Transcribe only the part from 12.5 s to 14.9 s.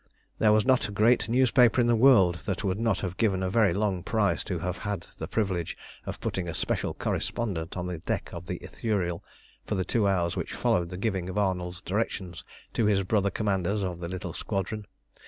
to his brother commanders of the little squadron.